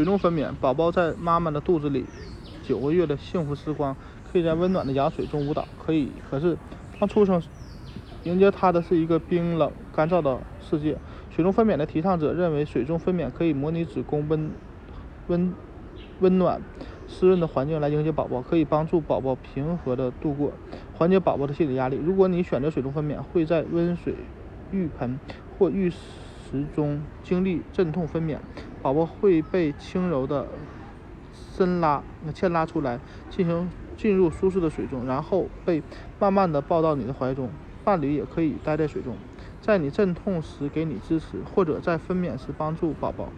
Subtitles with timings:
[0.00, 2.06] 水中分娩，宝宝在妈妈的肚子里
[2.62, 3.94] 九个月的幸福时光，
[4.32, 5.68] 可以在温暖的羊水中舞蹈。
[5.78, 6.56] 可以，可是
[6.98, 7.42] 当出生，
[8.22, 10.96] 迎接他的是一个冰冷干燥的世界。
[11.28, 14.50] 水中分娩的提倡者认为，水中分娩可以模拟子宫温
[15.28, 15.52] 温
[16.20, 16.62] 温暖
[17.06, 20.54] 湿润的环境来迎接宝宝，可以帮助宝宝平和的度过，
[20.94, 22.00] 缓解宝宝的心理压力。
[22.02, 24.14] 如果你选择水中分娩，会在温水
[24.72, 25.20] 浴盆
[25.58, 28.38] 或浴池中经历阵痛分娩，
[28.82, 30.46] 宝宝会被轻柔的
[31.32, 32.02] 深拉
[32.34, 35.82] 牵拉出来，进行进入舒适的水中，然后被
[36.18, 37.50] 慢慢的抱到你的怀中。
[37.82, 39.16] 伴侣也可以待在水中。
[39.60, 43.28] 在你阵痛时给你支持，或者在分娩时帮助宝宝，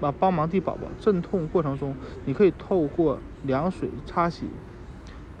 [0.00, 0.82] 把帮忙替宝宝。
[0.98, 4.48] 阵痛过程中，你可以透过凉水擦洗、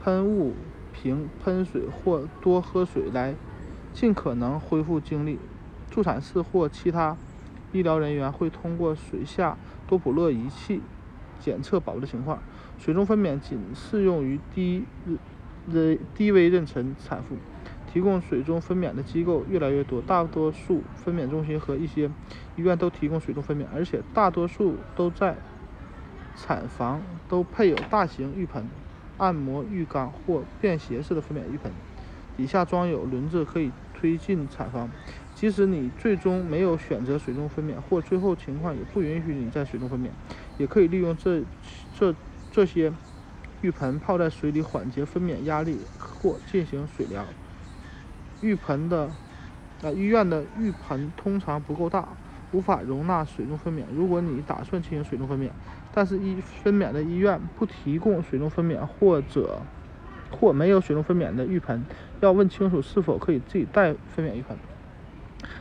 [0.02, 0.54] 喷雾
[0.92, 3.34] 瓶喷水或多喝水来
[3.92, 5.38] 尽可能恢复精力。
[5.90, 7.16] 助产士或其他
[7.72, 9.56] 医疗人员会通过水下
[9.86, 10.80] 多普勒仪器
[11.40, 12.38] 检测宝宝的情况。
[12.78, 14.84] 水中分娩仅适用于低
[15.70, 17.36] 低低危妊娠产妇。
[17.92, 22.10] 提供水中分娩的机构越来越多，大多数分娩中心和一些
[22.54, 25.34] 医院都提供水中分娩，而且大多数都在
[26.36, 28.68] 产房都配有大型浴盆、
[29.16, 31.72] 按摩浴缸或便携式的分娩浴盆，
[32.36, 34.90] 底下装有轮子可以推进产房。
[35.36, 40.08] 即使你最终没有选择水中分娩，或最后情况也不允许你在水中分娩，
[40.56, 41.42] 也可以利用这
[41.94, 42.14] 这
[42.50, 42.90] 这些
[43.60, 47.22] 浴盆泡在水里缓解分娩压力或进行水疗。
[48.40, 49.10] 浴盆的，
[49.82, 52.08] 呃，医院的浴盆通常不够大，
[52.52, 53.82] 无法容纳水中分娩。
[53.94, 55.50] 如果你打算进行水中分娩，
[55.92, 59.60] 但是医分娩的医院不提供水中分娩，或者
[60.30, 61.84] 或没有水中分娩的浴盆，
[62.20, 64.56] 要问清楚是否可以自己带分娩浴盆。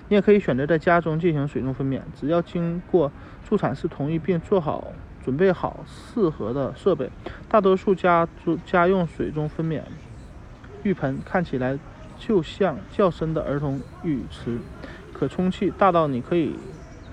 [0.08, 3.12] 你也可以选择在家中进行水中分娩，只要经过
[3.48, 4.92] 助产士同意并做好
[5.24, 7.10] 准备好适合的设备。
[7.50, 8.28] 大多数家
[8.66, 9.82] 家用水中分娩
[10.84, 11.78] 浴盆看起来。
[12.18, 14.58] 就像较深的儿童浴池，
[15.12, 16.56] 可充气大到你可以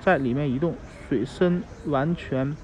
[0.00, 0.76] 在里面移动，
[1.09, 2.56] 水深完全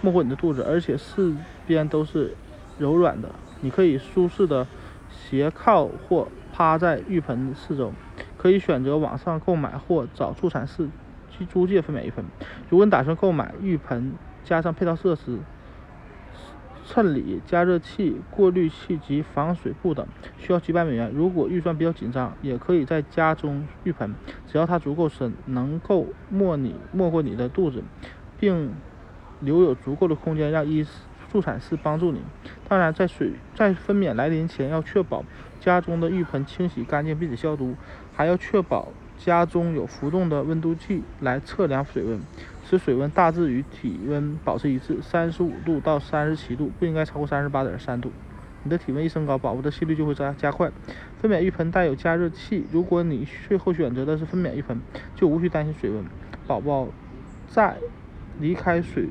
[0.00, 1.34] 没过你的肚子，而且四
[1.66, 2.36] 边都是
[2.78, 3.28] 柔软的，
[3.60, 4.68] 你可以舒适的
[5.10, 7.92] 斜靠或趴在浴盆四周。
[8.38, 10.88] 可以选择网上购买或找助产士
[11.28, 12.24] 去租借分娩浴盆。
[12.70, 15.40] 如果你打算购买浴盆加上配套设施。
[16.90, 20.06] 衬里、加热器、过滤器及防水布等，
[20.38, 21.12] 需要几百美元。
[21.14, 24.14] 如果预算比较紧张，也可以在家中浴盆，
[24.46, 27.84] 只要它足够深，能够没你没过你的肚子，
[28.40, 28.72] 并
[29.40, 30.86] 留有足够的空间让医
[31.30, 32.22] 助产士帮助你。
[32.66, 35.22] 当然，在水在分娩来临前，要确保
[35.60, 37.74] 家中的浴盆清洗干净并且消毒，
[38.18, 42.18] 还要确保家中有浮动的温度计来测量水温。
[42.64, 48.10] 使水温大致与体温保持一致，三十五度到三十七度，不应该超过三十八点三度。
[48.64, 50.68] 你的体温一升高，宝宝的心率就会加加快。
[51.20, 54.80] 分娩浴盆带有加热器，如果你最后选择的是分娩浴盆，
[55.14, 56.04] 就无需担心水温。
[56.48, 56.88] 宝宝
[57.48, 57.76] 在
[58.40, 59.06] 离开水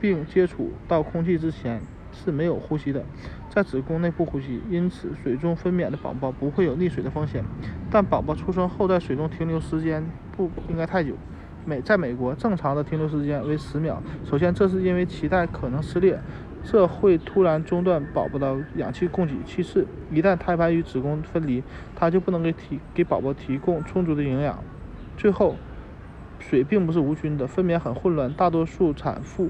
[0.00, 1.80] 并接触到空气之前
[2.12, 3.04] 是没有呼吸的，
[3.56, 7.42] 在子宫内部呼吸，因此水中分娩的宝宝不会有溺水的风险。
[7.90, 11.14] 但宝宝出生后在水中停留时间不应该太久。
[11.64, 14.02] 美在美国，正常的停留时间为十秒。
[14.26, 16.20] 首先，这是因为脐带可能撕裂，
[16.62, 19.32] 这会突然中断宝宝的氧气供给。
[19.46, 21.62] 其次，一旦胎盘与子宫分离，
[21.94, 24.62] 它就不能给提给宝宝提供充足的营养。
[25.16, 25.56] 最后，
[26.38, 29.48] 水并不是无菌的，分娩很混乱，大多数产妇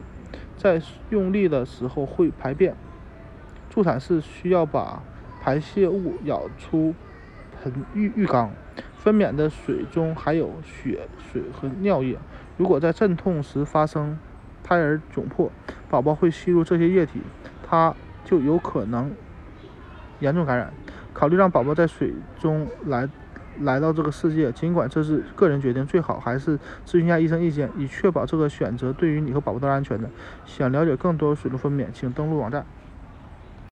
[0.56, 0.80] 在
[1.10, 2.76] 用力的时候会排便，
[3.70, 5.02] 助产士需要把
[5.42, 6.94] 排泄物舀出
[7.62, 8.50] 盆浴浴缸。
[8.96, 12.18] 分娩的水中含有血水和尿液，
[12.56, 14.18] 如果在阵痛时发生
[14.64, 15.48] 胎儿窘迫，
[15.88, 17.20] 宝宝会吸入这些液体，
[17.64, 17.94] 他
[18.24, 19.14] 就有可能
[20.18, 20.72] 严重感染。
[21.14, 23.08] 考虑让宝宝在水中来
[23.60, 30.10] 来到这个世界，尽管这是个人决定，最好还是咨询一下医生意见，以确保这个选择对于你和宝宝都是安全的。
[30.44, 32.66] 想了解更多水路分娩，请登录网站。